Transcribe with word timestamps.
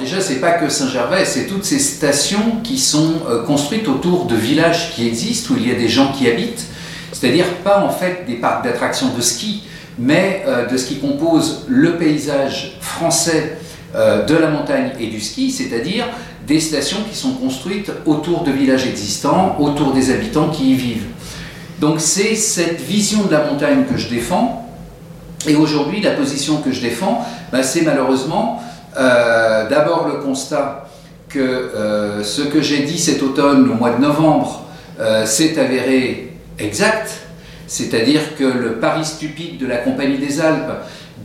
déjà, 0.00 0.20
c'est 0.20 0.40
pas 0.40 0.52
que 0.52 0.68
Saint-Gervais, 0.68 1.24
c'est 1.24 1.46
toutes 1.46 1.64
ces 1.64 1.78
stations 1.78 2.60
qui 2.64 2.78
sont 2.78 3.12
euh, 3.28 3.44
construites 3.44 3.86
autour 3.86 4.24
de 4.24 4.34
villages 4.34 4.92
qui 4.94 5.06
existent, 5.06 5.54
où 5.54 5.56
il 5.58 5.68
y 5.68 5.70
a 5.70 5.74
des 5.74 5.88
gens 5.88 6.12
qui 6.12 6.26
habitent, 6.26 6.64
c'est-à-dire 7.12 7.46
pas 7.62 7.84
en 7.84 7.90
fait 7.90 8.24
des 8.26 8.34
parcs 8.34 8.64
d'attractions 8.64 9.14
de 9.14 9.20
ski, 9.20 9.62
mais 9.98 10.42
euh, 10.46 10.66
de 10.66 10.76
ce 10.76 10.86
qui 10.86 10.98
compose 10.98 11.66
le 11.68 11.96
paysage 11.96 12.78
français 12.80 13.58
euh, 13.94 14.24
de 14.24 14.34
la 14.34 14.48
montagne 14.48 14.92
et 14.98 15.08
du 15.08 15.20
ski, 15.20 15.50
c'est-à-dire 15.50 16.06
des 16.46 16.60
stations 16.60 16.98
qui 17.08 17.16
sont 17.16 17.34
construites 17.34 17.92
autour 18.06 18.42
de 18.42 18.50
villages 18.50 18.86
existants, 18.86 19.56
autour 19.60 19.92
des 19.92 20.10
habitants 20.10 20.48
qui 20.48 20.72
y 20.72 20.74
vivent. 20.74 21.06
Donc 21.78 22.00
c'est 22.00 22.34
cette 22.34 22.80
vision 22.80 23.24
de 23.24 23.32
la 23.32 23.44
montagne 23.44 23.84
que 23.84 23.98
je 23.98 24.08
défends, 24.08 24.66
et 25.46 25.56
aujourd'hui 25.56 26.00
la 26.00 26.12
position 26.12 26.58
que 26.58 26.72
je 26.72 26.80
défends, 26.80 27.24
bah, 27.52 27.62
c'est 27.62 27.82
malheureusement 27.82 28.62
euh, 28.96 29.68
d'abord 29.68 30.08
le 30.08 30.22
constat 30.24 30.86
que 31.28 31.70
ce 32.24 32.42
que 32.42 32.60
j'ai 32.60 32.78
dit 32.78 32.98
cet 32.98 33.22
automne, 33.22 33.70
au 33.70 33.74
mois 33.74 33.90
de 33.90 34.00
novembre, 34.00 34.64
s'est 35.24 35.60
avéré 35.60 36.32
exact, 36.58 37.12
c'est-à-dire 37.68 38.34
que 38.36 38.42
le 38.42 38.72
pari 38.80 39.04
stupide 39.04 39.58
de 39.58 39.66
la 39.66 39.76
Compagnie 39.76 40.18
des 40.18 40.40
Alpes 40.40 40.72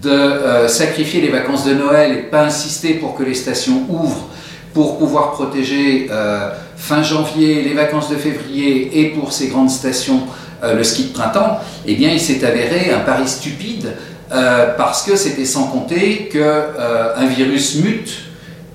de 0.02 0.12
euh, 0.12 0.68
sacrifier 0.68 1.22
les 1.22 1.30
vacances 1.30 1.66
de 1.66 1.74
Noël 1.74 2.12
et 2.12 2.22
pas 2.22 2.44
insister 2.44 2.94
pour 2.94 3.16
que 3.16 3.24
les 3.24 3.34
stations 3.34 3.84
ouvrent 3.90 4.30
pour 4.74 5.00
pouvoir 5.00 5.32
protéger 5.32 6.08
euh, 6.12 6.50
fin 6.76 7.02
janvier 7.02 7.64
les 7.64 7.74
vacances 7.74 8.10
de 8.10 8.16
février 8.16 9.00
et 9.00 9.10
pour 9.10 9.32
ces 9.32 9.48
grandes 9.48 9.70
stations 9.72 10.22
euh, 10.64 10.76
le 10.76 10.84
ski 10.84 11.06
de 11.06 11.14
printemps, 11.14 11.60
eh 11.86 11.96
bien 11.96 12.12
il 12.12 12.20
s'est 12.20 12.46
avéré 12.46 12.92
un 12.92 13.00
pari 13.00 13.28
stupide 13.28 13.94
parce 14.30 15.04
que 15.04 15.16
c'était 15.16 15.46
sans 15.46 15.68
compter 15.68 16.30
qu'un 16.32 17.26
virus 17.28 17.76
mute 17.76 18.24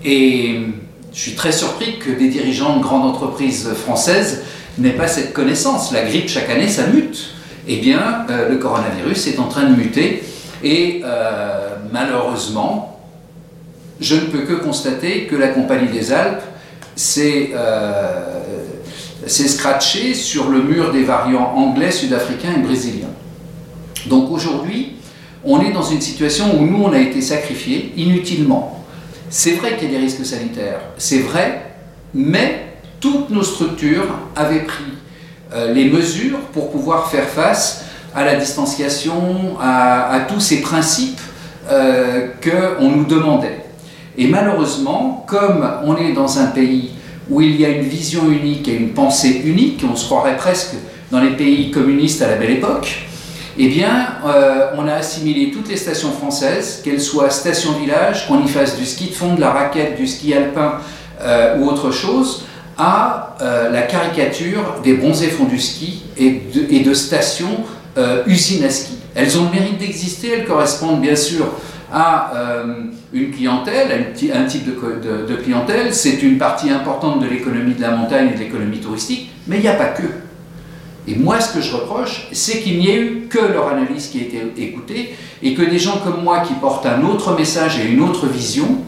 et 0.05 0.61
je 1.13 1.21
suis 1.21 1.35
très 1.35 1.53
surpris 1.53 1.99
que 1.99 2.11
des 2.11 2.29
dirigeants 2.29 2.77
de 2.77 2.83
grandes 2.83 3.05
entreprises 3.05 3.69
françaises 3.75 4.43
n'aient 4.79 4.91
pas 4.91 5.09
cette 5.09 5.33
connaissance. 5.33 5.93
La 5.93 6.03
grippe 6.03 6.29
chaque 6.29 6.49
année 6.51 6.69
ça 6.69 6.87
mute 6.87 7.35
eh 7.73 7.77
bien, 7.77 8.27
euh, 8.31 8.49
le 8.49 8.57
coronavirus 8.57 9.27
est 9.29 9.39
en 9.39 9.47
train 9.47 9.65
de 9.65 9.77
muter 9.77 10.23
et 10.65 11.03
euh, 11.05 11.77
malheureusement, 11.93 13.01
je 14.01 14.17
ne 14.17 14.23
peux 14.23 14.41
que 14.41 14.55
constater 14.55 15.27
que 15.27 15.37
la 15.37 15.49
Compagnie 15.49 15.89
des 15.89 16.13
Alpes 16.13 16.43
s'est 16.97 17.51
euh, 17.55 18.43
scratchée 19.27 20.15
sur 20.15 20.49
le 20.49 20.63
mur 20.63 20.93
des 20.93 21.05
variants 21.05 21.53
anglais, 21.55 21.91
sud-africains 21.91 22.55
et 22.57 22.61
brésiliens. 22.61 23.13
Donc 24.07 24.31
aujourd'hui, 24.31 24.97
on 25.45 25.61
est 25.61 25.73
dans 25.73 25.83
une 25.83 26.01
situation 26.01 26.59
où 26.59 26.67
nous, 26.67 26.83
on 26.85 26.93
a 26.93 26.99
été 26.99 27.21
sacrifiés 27.21 27.93
inutilement. 27.97 28.85
C'est 29.29 29.53
vrai 29.53 29.77
qu'il 29.77 29.91
y 29.91 29.95
a 29.95 29.99
des 29.99 30.05
risques 30.05 30.27
sanitaires, 30.27 30.81
c'est 30.99 31.21
vrai, 31.21 31.75
mais 32.13 32.67
toutes 32.99 33.31
nos 33.31 33.43
structures 33.43 34.07
avaient 34.37 34.65
pris 34.65 34.93
euh, 35.55 35.73
les 35.73 35.89
mesures 35.89 36.41
pour 36.53 36.71
pouvoir 36.71 37.11
faire 37.11 37.29
face 37.29 37.85
à 38.15 38.25
la 38.25 38.35
distanciation, 38.35 39.57
à, 39.61 40.27
tous 40.29 40.41
ces 40.41 40.61
principes 40.61 41.21
euh, 41.71 42.29
qu'on 42.43 42.91
nous 42.91 43.05
demandait. 43.05 43.65
Et 44.19 44.27
malheureusement, 44.27 45.25
comme 45.29 45.67
on 45.85 45.97
est 45.97 46.13
dans 46.13 46.39
un 46.39 46.47
pays 46.47 46.91
où 47.31 47.41
il 47.41 47.61
y 47.61 47.65
a 47.65 47.69
une 47.69 47.85
vision 47.85 48.29
unique 48.29 48.67
et 48.69 48.75
une 48.75 48.91
pensée 48.91 49.43
unique, 49.45 49.85
on 49.89 49.95
se 49.95 50.07
croirait 50.07 50.37
presque 50.37 50.75
dans 51.13 51.21
les 51.21 51.31
pays 51.31 51.71
communistes 51.71 52.21
à 52.23 52.29
la 52.29 52.37
belle 52.37 52.51
époque, 52.51 53.10
eh 53.65 53.69
bien, 53.69 54.17
euh, 54.27 54.71
on 54.77 54.89
a 54.89 54.95
assimilé 54.95 55.51
toutes 55.51 55.69
les 55.69 55.77
stations 55.77 56.13
françaises, 56.13 56.81
qu'elles 56.83 57.01
soient 57.01 57.31
stations-village, 57.31 58.27
qu'on 58.27 58.43
y 58.43 58.49
fasse 58.49 58.77
du 58.77 58.87
ski 58.87 59.09
de 59.09 59.15
fond, 59.15 59.35
de 59.35 59.41
la 59.41 59.51
raquette, 59.51 59.97
du 59.97 60.07
ski 60.07 60.35
alpin 60.35 60.79
ou 61.59 61.69
autre 61.69 61.91
chose, 61.91 62.47
à 62.81 63.37
euh, 63.43 63.71
la 63.71 63.83
caricature 63.83 64.81
des 64.83 64.95
bronzés 64.95 65.29
fonds 65.29 65.45
du 65.45 65.59
ski 65.59 66.03
et 66.17 66.41
de, 66.83 66.95
stations 66.95 67.65
euh, 67.99 68.23
usines 68.27 68.65
à 68.65 68.71
ski. 68.71 68.95
Elles 69.15 69.39
ont 69.39 69.45
le 69.45 69.51
mérite 69.51 69.79
d'exister, 69.79 70.33
elles 70.39 70.47
correspondent 70.47 71.01
bien 71.01 71.17
sûr 71.17 71.47
à 71.93 72.33
euh, 72.35 72.75
une 73.13 73.33
clientèle, 73.33 74.15
à 74.33 74.39
un 74.39 74.45
type 74.45 74.65
de 74.65 75.35
clientèle, 75.37 75.93
c'est 75.93 76.23
une 76.23 76.39
partie 76.39 76.71
importante 76.71 77.21
de 77.21 77.27
l'économie 77.27 77.75
de 77.75 77.83
la 77.83 77.91
montagne 77.91 78.31
et 78.33 78.35
de 78.35 78.39
l'économie 78.39 78.79
touristique, 78.79 79.31
mais 79.47 79.57
il 79.57 79.63
n'y 79.63 79.69
a 79.69 79.75
pas 79.75 79.89
que. 79.89 80.30
Et 81.09 81.15
moi, 81.15 81.41
ce 81.41 81.55
que 81.55 81.61
je 81.61 81.75
reproche, 81.75 82.29
c'est 82.33 82.61
qu'il 82.61 82.79
n'y 82.79 82.91
ait 82.91 83.01
eu 83.01 83.27
que 83.29 83.39
leur 83.39 83.69
analyse 83.69 84.09
qui 84.09 84.19
a 84.19 84.23
été 84.23 84.43
écoutée 84.59 85.15
et 85.43 85.55
que 85.55 85.63
des 85.63 85.79
gens 85.79 85.99
comme 86.05 86.23
moi 86.23 86.41
qui 86.41 86.55
portent 86.55 86.87
un 86.87 87.03
autre 87.05 87.37
message 87.37 87.81
et 87.81 87.89
une 87.89 88.03
autre 88.03 88.27
vision, 88.27 88.79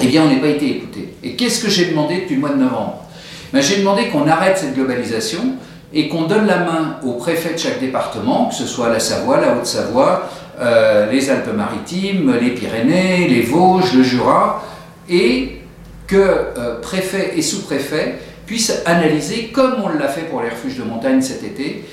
eh 0.00 0.06
bien, 0.06 0.24
on 0.24 0.28
n'ait 0.28 0.40
pas 0.40 0.48
été 0.48 0.68
écoutés. 0.70 1.14
Et 1.22 1.36
qu'est-ce 1.36 1.62
que 1.62 1.70
j'ai 1.70 1.86
demandé 1.86 2.22
depuis 2.22 2.34
le 2.34 2.40
mois 2.40 2.50
de 2.50 2.62
novembre? 2.62 3.04
Ben, 3.52 3.60
j'ai 3.62 3.76
demandé 3.76 4.08
qu'on 4.08 4.26
arrête 4.26 4.58
cette 4.58 4.74
globalisation 4.74 5.56
et 5.92 6.08
qu'on 6.08 6.22
donne 6.22 6.46
la 6.46 6.58
main 6.58 6.96
au 7.04 7.12
préfet 7.12 7.52
de 7.52 7.58
chaque 7.58 7.78
département, 7.78 8.46
que 8.46 8.54
ce 8.54 8.66
soit 8.66 8.88
la 8.88 8.98
Savoie, 8.98 9.40
la 9.40 9.56
Haute-Savoie, 9.56 10.28
euh, 10.60 11.10
les 11.10 11.30
Alpes-Maritimes, 11.30 12.34
les 12.40 12.50
Pyrénées, 12.50 13.28
les 13.28 13.42
Vosges, 13.42 13.94
le 13.94 14.02
Jura, 14.02 14.64
et 15.08 15.60
que 16.06 16.16
euh, 16.16 16.80
préfet 16.80 17.34
et 17.36 17.42
sous-préfet 17.42 18.18
puissent 18.46 18.82
analyser, 18.86 19.50
comme 19.52 19.76
on 19.84 19.88
l'a 19.88 20.08
fait 20.08 20.22
pour 20.22 20.42
les 20.42 20.50
refuges 20.50 20.78
de 20.78 20.84
montagne 20.84 21.20
cet 21.22 21.42
été, 21.42 21.84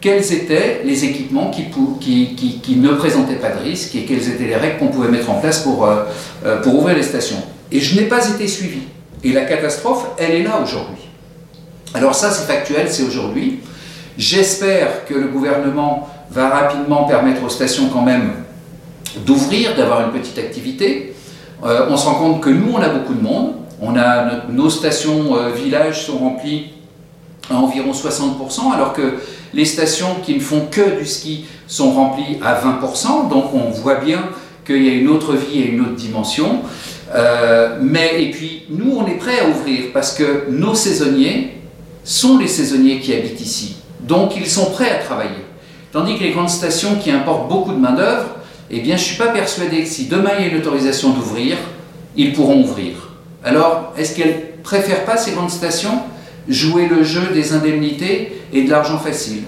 quels 0.00 0.32
étaient 0.32 0.82
les 0.84 1.04
équipements 1.04 1.50
qui, 1.50 2.76
ne 2.76 2.88
présentaient 2.94 3.36
pas 3.36 3.50
de 3.50 3.62
risque 3.62 3.94
et 3.94 4.04
quelles 4.04 4.28
étaient 4.28 4.46
les 4.46 4.56
règles 4.56 4.78
qu'on 4.78 4.88
pouvait 4.88 5.08
mettre 5.08 5.30
en 5.30 5.40
place 5.40 5.60
pour, 5.60 5.86
euh, 5.86 6.60
pour 6.62 6.74
ouvrir 6.74 6.96
les 6.96 7.04
stations. 7.04 7.42
Et 7.70 7.80
je 7.80 7.98
n'ai 7.98 8.06
pas 8.06 8.28
été 8.28 8.48
suivi. 8.48 8.80
Et 9.22 9.32
la 9.32 9.42
catastrophe, 9.42 10.06
elle 10.18 10.32
est 10.32 10.42
là 10.42 10.60
aujourd'hui. 10.62 11.08
Alors 11.94 12.14
ça, 12.14 12.30
c'est 12.30 12.46
factuel, 12.52 12.86
c'est 12.90 13.04
aujourd'hui. 13.04 13.60
J'espère 14.18 15.06
que 15.06 15.14
le 15.14 15.28
gouvernement 15.28 16.08
va 16.30 16.48
rapidement 16.48 17.04
permettre 17.04 17.44
aux 17.44 17.48
stations 17.48 17.88
quand 17.92 18.02
même 18.02 18.32
d'ouvrir, 19.24 19.76
d'avoir 19.76 20.00
une 20.02 20.18
petite 20.18 20.38
activité. 20.38 21.14
Euh, 21.64 21.86
on 21.88 21.96
se 21.96 22.06
rend 22.06 22.14
compte 22.14 22.40
que 22.40 22.50
nous, 22.50 22.72
on 22.72 22.80
a 22.80 22.88
beaucoup 22.88 23.14
de 23.14 23.22
monde. 23.22 23.54
On 23.84 23.96
a 23.96 24.46
nos 24.48 24.70
stations 24.70 25.36
euh, 25.36 25.50
villages 25.50 26.06
sont 26.06 26.18
remplies 26.18 26.66
à 27.50 27.56
environ 27.56 27.90
60%, 27.90 28.72
alors 28.72 28.92
que 28.92 29.14
les 29.52 29.64
stations 29.64 30.16
qui 30.24 30.34
ne 30.36 30.40
font 30.40 30.66
que 30.70 31.00
du 31.00 31.04
ski 31.04 31.46
sont 31.66 31.90
remplies 31.90 32.38
à 32.42 32.54
20%. 32.60 33.28
Donc 33.28 33.52
on 33.52 33.70
voit 33.70 33.96
bien 33.96 34.20
qu'il 34.64 34.84
y 34.84 34.88
a 34.88 34.92
une 34.92 35.08
autre 35.08 35.34
vie 35.34 35.58
et 35.60 35.66
une 35.66 35.80
autre 35.80 35.96
dimension. 35.96 36.60
Euh, 37.12 37.78
mais, 37.82 38.22
et 38.22 38.30
puis, 38.30 38.62
nous, 38.70 38.96
on 38.96 39.06
est 39.06 39.18
prêts 39.18 39.40
à 39.40 39.48
ouvrir 39.48 39.86
parce 39.92 40.14
que 40.14 40.46
nos 40.48 40.74
saisonniers 40.74 41.58
sont 42.04 42.38
les 42.38 42.46
saisonniers 42.46 43.00
qui 43.00 43.12
habitent 43.12 43.40
ici. 43.40 43.76
Donc, 44.00 44.36
ils 44.36 44.46
sont 44.46 44.70
prêts 44.70 44.90
à 44.90 45.02
travailler. 45.02 45.44
Tandis 45.90 46.16
que 46.16 46.22
les 46.22 46.30
grandes 46.30 46.48
stations 46.48 46.96
qui 46.96 47.10
importent 47.10 47.48
beaucoup 47.48 47.72
de 47.72 47.78
main-d'œuvre, 47.78 48.28
eh 48.70 48.80
bien, 48.80 48.96
je 48.96 49.02
suis 49.02 49.16
pas 49.16 49.28
persuadé 49.28 49.82
que 49.82 49.88
si 49.88 50.06
demain 50.06 50.30
il 50.38 50.46
y 50.46 50.48
a 50.48 50.52
une 50.52 50.58
autorisation 50.58 51.10
d'ouvrir, 51.10 51.58
ils 52.16 52.32
pourront 52.32 52.62
ouvrir. 52.62 53.11
Alors, 53.44 53.92
est-ce 53.98 54.14
qu'elles 54.14 54.52
préfèrent 54.62 55.04
pas 55.04 55.16
ces 55.16 55.32
grandes 55.32 55.50
stations 55.50 56.02
jouer 56.48 56.86
le 56.86 57.02
jeu 57.02 57.28
des 57.32 57.52
indemnités 57.52 58.40
et 58.52 58.62
de 58.62 58.70
l'argent 58.70 58.98
facile? 58.98 59.42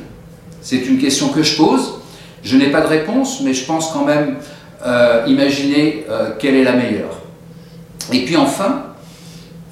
C'est 0.60 0.86
une 0.86 0.98
question 0.98 1.28
que 1.28 1.42
je 1.42 1.56
pose. 1.56 2.00
Je 2.42 2.56
n'ai 2.56 2.70
pas 2.70 2.80
de 2.80 2.86
réponse, 2.86 3.40
mais 3.42 3.54
je 3.54 3.64
pense 3.64 3.92
quand 3.92 4.04
même 4.04 4.36
euh, 4.84 5.24
imaginer 5.26 6.04
euh, 6.10 6.30
quelle 6.38 6.56
est 6.56 6.64
la 6.64 6.72
meilleure. 6.72 7.20
Et 8.12 8.24
puis 8.24 8.36
enfin, 8.36 8.82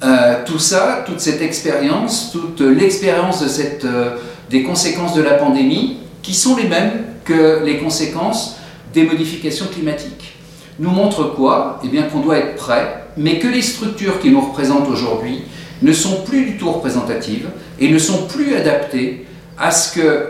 euh, 0.03 0.43
tout 0.45 0.59
ça, 0.59 1.03
toute 1.05 1.19
cette 1.19 1.41
expérience, 1.41 2.31
toute 2.31 2.61
l'expérience 2.61 3.41
de 3.41 4.23
des 4.49 4.63
conséquences 4.63 5.13
de 5.15 5.21
la 5.21 5.33
pandémie, 5.33 5.97
qui 6.21 6.33
sont 6.33 6.55
les 6.55 6.67
mêmes 6.67 7.05
que 7.25 7.63
les 7.63 7.77
conséquences 7.77 8.57
des 8.93 9.03
modifications 9.03 9.65
climatiques, 9.67 10.35
nous 10.79 10.89
montre 10.89 11.23
quoi? 11.35 11.79
Eh 11.83 11.87
bien 11.87 12.03
qu'on 12.03 12.19
doit 12.19 12.37
être 12.37 12.55
prêt, 12.55 13.02
mais 13.17 13.39
que 13.39 13.47
les 13.47 13.61
structures 13.61 14.19
qui 14.19 14.29
nous 14.29 14.41
représentent 14.41 14.89
aujourd'hui 14.89 15.43
ne 15.81 15.93
sont 15.93 16.21
plus 16.23 16.45
du 16.45 16.57
tout 16.57 16.71
représentatives 16.71 17.49
et 17.79 17.91
ne 17.91 17.97
sont 17.97 18.27
plus 18.27 18.55
adaptées 18.55 19.25
à 19.57 19.71
ce 19.71 19.93
que 19.99 20.29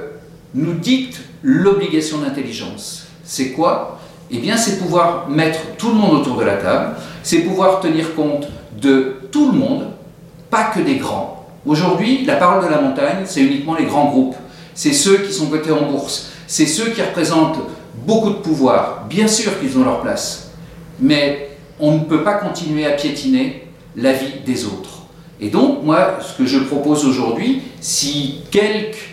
nous 0.54 0.74
dicte 0.74 1.20
l'obligation 1.42 2.20
d'intelligence. 2.20 3.06
C'est 3.24 3.52
quoi? 3.52 4.00
Eh 4.32 4.38
bien 4.40 4.58
c'est 4.58 4.80
pouvoir 4.80 5.30
mettre 5.30 5.60
tout 5.78 5.90
le 5.90 5.96
monde 5.96 6.14
autour 6.22 6.38
de 6.38 6.44
la 6.44 6.58
table, 6.58 6.96
c'est 7.22 7.40
pouvoir 7.40 7.80
tenir 7.82 8.16
compte 8.16 8.48
de 8.82 9.18
tout 9.32 9.52
le 9.52 9.58
monde, 9.58 9.88
pas 10.50 10.66
que 10.66 10.80
des 10.80 10.96
grands. 10.96 11.46
Aujourd'hui, 11.66 12.26
la 12.26 12.36
parole 12.36 12.66
de 12.66 12.70
la 12.70 12.82
montagne, 12.82 13.24
c'est 13.26 13.42
uniquement 13.42 13.76
les 13.76 13.86
grands 13.86 14.10
groupes. 14.10 14.36
C'est 14.76 14.92
ceux 14.92 15.18
qui 15.20 15.32
sont 15.32 15.48
cotés 15.48 15.72
en 15.72 15.90
bourse. 15.90 16.30
C'est 16.46 16.66
ceux 16.66 16.90
qui 16.90 17.02
représentent 17.02 17.60
beaucoup 18.06 18.32
de 18.32 18.36
pouvoir. 18.36 19.06
Bien 19.08 19.28
sûr 19.28 19.58
qu'ils 19.60 19.78
ont 19.78 19.86
leur 19.86 20.02
place. 20.02 20.52
Mais 21.00 21.53
on 21.80 21.92
ne 21.94 22.04
peut 22.04 22.24
pas 22.24 22.36
continuer 22.36 22.86
à 22.86 22.92
piétiner 22.92 23.68
la 23.96 24.14
vie 24.14 24.40
des 24.46 24.66
autres. 24.66 25.04
Et 25.40 25.50
donc, 25.50 25.84
moi, 25.84 26.20
ce 26.22 26.38
que 26.38 26.46
je 26.46 26.60
propose 26.60 27.06
aujourd'hui, 27.06 27.62
si 27.82 28.42
quelques 28.52 29.10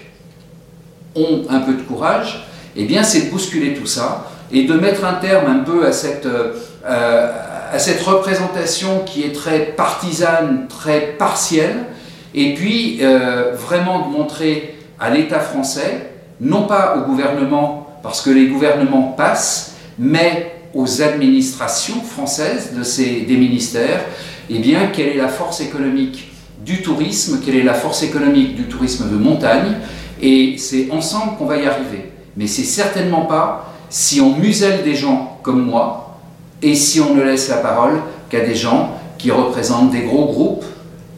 ont 1.16 1.42
un 1.48 1.60
peu 1.60 1.74
de 1.74 1.82
courage, 1.82 2.46
eh 2.76 2.84
bien, 2.84 3.02
c'est 3.02 3.22
de 3.26 3.30
bousculer 3.30 3.74
tout 3.74 3.86
ça 3.86 4.30
et 4.52 4.64
de 4.64 4.74
mettre 4.74 5.04
un 5.04 5.14
terme 5.14 5.50
un 5.50 5.64
peu 5.64 5.86
à 5.86 5.92
cette, 5.92 6.26
euh, 6.26 7.32
à, 7.72 7.78
cette 7.78 8.02
représentation 8.02 9.02
qui 9.04 9.22
est 9.22 9.34
très 9.34 9.60
partisane, 9.76 10.66
très 10.68 11.00
partielle, 11.18 11.86
et 12.34 12.54
puis 12.54 12.98
euh, 13.02 13.54
vraiment 13.54 14.06
de 14.06 14.12
montrer 14.12 14.76
à 14.98 15.10
l'État 15.10 15.40
français, 15.40 16.10
non 16.40 16.64
pas 16.64 16.96
au 16.96 17.08
gouvernement, 17.08 17.98
parce 18.02 18.22
que 18.22 18.30
les 18.30 18.46
gouvernements 18.46 19.14
passent, 19.16 19.74
mais 19.98 20.59
aux 20.74 21.02
administrations 21.02 22.00
françaises 22.02 22.72
de 22.76 22.82
ces, 22.82 23.22
des 23.22 23.36
ministères, 23.36 24.04
eh 24.48 24.58
bien, 24.58 24.88
quelle 24.92 25.08
est 25.08 25.16
la 25.16 25.28
force 25.28 25.60
économique 25.60 26.30
du 26.64 26.82
tourisme, 26.82 27.40
quelle 27.44 27.56
est 27.56 27.62
la 27.62 27.74
force 27.74 28.02
économique 28.02 28.54
du 28.54 28.64
tourisme 28.64 29.10
de 29.10 29.16
montagne, 29.16 29.76
et 30.20 30.56
c'est 30.58 30.90
ensemble 30.90 31.36
qu'on 31.38 31.46
va 31.46 31.56
y 31.56 31.66
arriver. 31.66 32.12
Mais 32.36 32.46
c'est 32.46 32.64
certainement 32.64 33.22
pas 33.22 33.74
si 33.88 34.20
on 34.20 34.36
muselle 34.36 34.84
des 34.84 34.94
gens 34.94 35.38
comme 35.42 35.64
moi, 35.64 36.18
et 36.62 36.74
si 36.74 37.00
on 37.00 37.14
ne 37.14 37.22
laisse 37.22 37.48
la 37.48 37.56
parole 37.56 38.00
qu'à 38.28 38.40
des 38.40 38.54
gens 38.54 38.92
qui 39.18 39.30
représentent 39.30 39.90
des 39.90 40.02
gros 40.02 40.26
groupes 40.26 40.64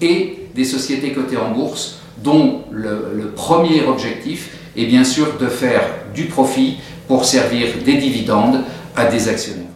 et 0.00 0.38
des 0.54 0.64
sociétés 0.64 1.12
cotées 1.12 1.36
en 1.36 1.50
bourse, 1.50 1.98
dont 2.22 2.62
le, 2.70 3.12
le 3.14 3.28
premier 3.30 3.82
objectif 3.84 4.50
est 4.76 4.86
bien 4.86 5.04
sûr 5.04 5.38
de 5.40 5.48
faire 5.48 5.82
du 6.14 6.26
profit 6.26 6.76
pour 7.08 7.24
servir 7.24 7.68
des 7.84 7.94
dividendes 7.94 8.60
à 8.96 9.06
des 9.06 9.28
actionnaires. 9.28 9.71